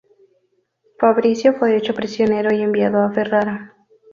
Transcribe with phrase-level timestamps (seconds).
[0.97, 3.75] Fabrizio fue hecho prisionero y enviado a Ferrara.